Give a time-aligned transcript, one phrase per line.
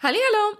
[0.00, 0.16] Hallo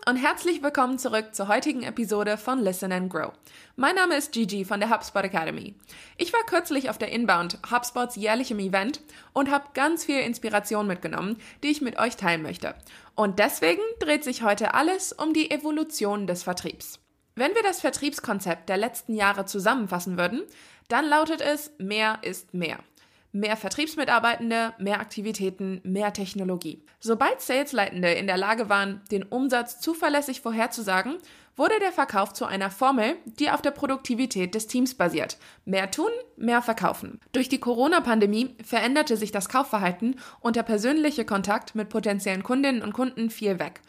[0.08, 3.32] und herzlich willkommen zurück zur heutigen Episode von Listen and Grow.
[3.76, 5.76] Mein Name ist Gigi von der HubSpot Academy.
[6.16, 9.00] Ich war kürzlich auf der Inbound, HubSpots jährlichem Event
[9.34, 12.74] und habe ganz viel Inspiration mitgenommen, die ich mit euch teilen möchte.
[13.14, 16.98] Und deswegen dreht sich heute alles um die Evolution des Vertriebs.
[17.36, 20.42] Wenn wir das Vertriebskonzept der letzten Jahre zusammenfassen würden,
[20.88, 22.80] dann lautet es mehr ist mehr
[23.32, 26.84] mehr Vertriebsmitarbeitende, mehr Aktivitäten, mehr Technologie.
[27.00, 31.16] Sobald Salesleitende in der Lage waren, den Umsatz zuverlässig vorherzusagen,
[31.56, 35.38] wurde der Verkauf zu einer Formel, die auf der Produktivität des Teams basiert.
[35.64, 37.20] Mehr tun, mehr verkaufen.
[37.32, 42.92] Durch die Corona-Pandemie veränderte sich das Kaufverhalten und der persönliche Kontakt mit potenziellen Kundinnen und
[42.92, 43.80] Kunden fiel weg.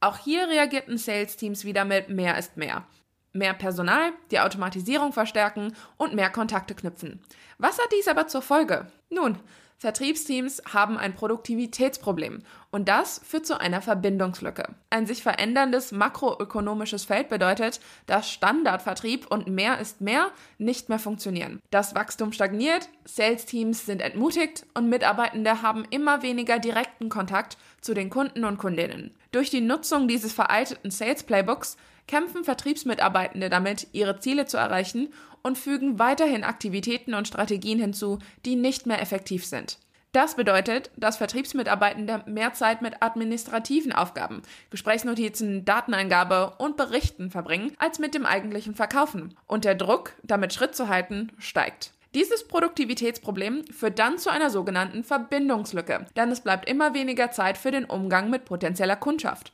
[0.00, 2.86] Auch hier reagierten Sales-Teams wieder mit mehr ist mehr
[3.32, 7.20] mehr Personal, die Automatisierung verstärken und mehr Kontakte knüpfen.
[7.58, 8.86] Was hat dies aber zur Folge?
[9.10, 9.38] Nun,
[9.80, 14.74] Vertriebsteams haben ein Produktivitätsproblem und das führt zu einer Verbindungslücke.
[14.90, 21.60] Ein sich veränderndes makroökonomisches Feld bedeutet, dass Standardvertrieb und mehr ist mehr nicht mehr funktionieren.
[21.70, 28.10] Das Wachstum stagniert, Sales-Teams sind entmutigt und Mitarbeitende haben immer weniger direkten Kontakt zu den
[28.10, 29.14] Kunden und Kundinnen.
[29.30, 31.76] Durch die Nutzung dieses veralteten Sales-Playbooks
[32.08, 35.10] kämpfen Vertriebsmitarbeitende damit, ihre Ziele zu erreichen
[35.48, 39.78] und fügen weiterhin Aktivitäten und Strategien hinzu, die nicht mehr effektiv sind.
[40.12, 47.98] Das bedeutet, dass Vertriebsmitarbeitende mehr Zeit mit administrativen Aufgaben, Gesprächsnotizen, Dateneingabe und Berichten verbringen, als
[47.98, 49.34] mit dem eigentlichen Verkaufen.
[49.46, 51.92] Und der Druck, damit Schritt zu halten, steigt.
[52.14, 57.70] Dieses Produktivitätsproblem führt dann zu einer sogenannten Verbindungslücke, denn es bleibt immer weniger Zeit für
[57.70, 59.52] den Umgang mit potenzieller Kundschaft.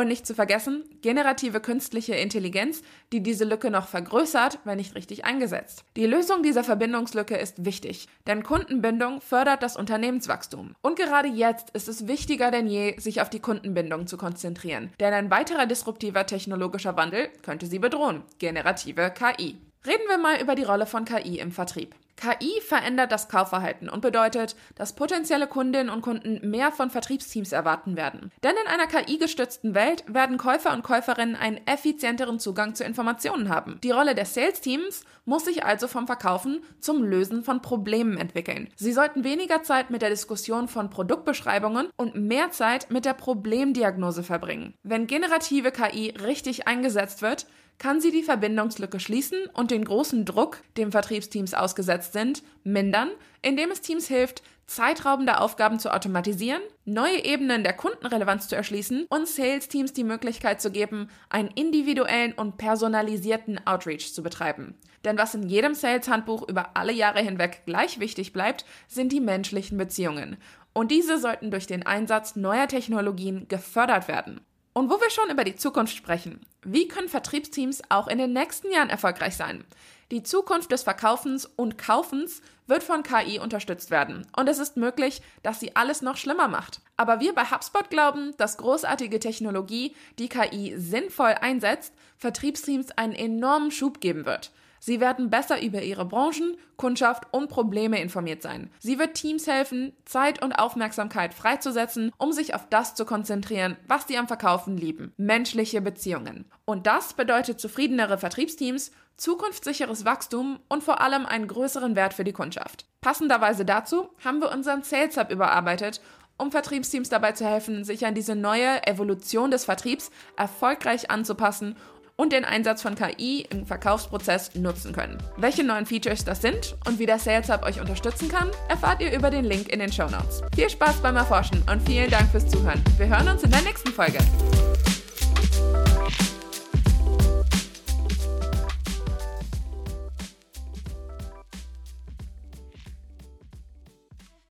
[0.00, 2.80] Und nicht zu vergessen, generative künstliche Intelligenz,
[3.12, 5.84] die diese Lücke noch vergrößert, wenn nicht richtig eingesetzt.
[5.94, 10.74] Die Lösung dieser Verbindungslücke ist wichtig, denn Kundenbindung fördert das Unternehmenswachstum.
[10.80, 15.12] Und gerade jetzt ist es wichtiger denn je, sich auf die Kundenbindung zu konzentrieren, denn
[15.12, 19.58] ein weiterer disruptiver technologischer Wandel könnte sie bedrohen, generative KI.
[19.86, 21.94] Reden wir mal über die Rolle von KI im Vertrieb.
[22.20, 27.96] KI verändert das Kaufverhalten und bedeutet, dass potenzielle Kundinnen und Kunden mehr von Vertriebsteams erwarten
[27.96, 28.30] werden.
[28.42, 33.78] Denn in einer KI-gestützten Welt werden Käufer und Käuferinnen einen effizienteren Zugang zu Informationen haben.
[33.82, 38.68] Die Rolle der Sales-Teams muss sich also vom Verkaufen zum Lösen von Problemen entwickeln.
[38.76, 44.22] Sie sollten weniger Zeit mit der Diskussion von Produktbeschreibungen und mehr Zeit mit der Problemdiagnose
[44.22, 44.74] verbringen.
[44.82, 47.46] Wenn generative KI richtig eingesetzt wird,
[47.80, 53.08] kann sie die Verbindungslücke schließen und den großen Druck, dem Vertriebsteams ausgesetzt sind, mindern,
[53.40, 59.26] indem es Teams hilft, zeitraubende Aufgaben zu automatisieren, neue Ebenen der Kundenrelevanz zu erschließen und
[59.26, 64.74] Sales-Teams die Möglichkeit zu geben, einen individuellen und personalisierten Outreach zu betreiben.
[65.06, 69.78] Denn was in jedem Sales-Handbuch über alle Jahre hinweg gleich wichtig bleibt, sind die menschlichen
[69.78, 70.36] Beziehungen.
[70.74, 74.42] Und diese sollten durch den Einsatz neuer Technologien gefördert werden.
[74.72, 78.70] Und wo wir schon über die Zukunft sprechen, wie können Vertriebsteams auch in den nächsten
[78.70, 79.64] Jahren erfolgreich sein?
[80.12, 84.26] Die Zukunft des Verkaufens und Kaufens wird von KI unterstützt werden.
[84.36, 86.80] Und es ist möglich, dass sie alles noch schlimmer macht.
[86.96, 93.70] Aber wir bei HubSpot glauben, dass großartige Technologie, die KI sinnvoll einsetzt, Vertriebsteams einen enormen
[93.70, 94.50] Schub geben wird.
[94.80, 98.70] Sie werden besser über ihre Branchen, Kundschaft und Probleme informiert sein.
[98.80, 104.08] Sie wird Teams helfen, Zeit und Aufmerksamkeit freizusetzen, um sich auf das zu konzentrieren, was
[104.08, 105.12] sie am Verkaufen lieben.
[105.18, 106.46] Menschliche Beziehungen.
[106.64, 112.32] Und das bedeutet zufriedenere Vertriebsteams, zukunftssicheres Wachstum und vor allem einen größeren Wert für die
[112.32, 112.86] Kundschaft.
[113.02, 116.00] Passenderweise dazu haben wir unseren Sales Hub überarbeitet
[116.40, 121.76] um Vertriebsteams dabei zu helfen, sich an diese neue Evolution des Vertriebs erfolgreich anzupassen
[122.20, 125.16] und den Einsatz von KI im Verkaufsprozess nutzen können.
[125.38, 129.10] Welche neuen Features das sind und wie der Sales Hub euch unterstützen kann, erfahrt ihr
[129.16, 130.42] über den Link in den Show Notes.
[130.54, 132.84] Viel Spaß beim Erforschen und vielen Dank fürs Zuhören.
[132.98, 134.18] Wir hören uns in der nächsten Folge.